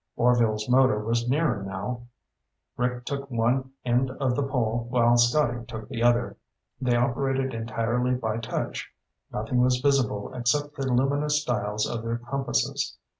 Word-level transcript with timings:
Orvil's 0.15 0.67
motor 0.67 0.97
was 0.97 1.29
nearer 1.29 1.61
now. 1.61 2.07
Rick 2.75 3.05
took 3.05 3.29
one 3.29 3.73
end 3.85 4.09
of 4.09 4.35
the 4.35 4.41
pole 4.41 4.87
while 4.89 5.15
Scotty 5.15 5.63
took 5.67 5.89
the 5.89 6.01
other. 6.01 6.37
They 6.81 6.95
operated 6.95 7.53
entirely 7.53 8.15
by 8.15 8.39
touch; 8.39 8.91
nothing 9.31 9.61
was 9.61 9.77
visible 9.79 10.33
except 10.33 10.73
the 10.75 10.91
luminous 10.91 11.43
dials 11.43 11.87
of 11.87 12.01
their 12.01 12.17
compasses. 12.17 12.97